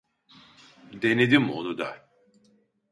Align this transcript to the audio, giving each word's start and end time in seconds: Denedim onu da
Denedim 1.01 1.49
onu 1.49 1.77
da 1.77 2.09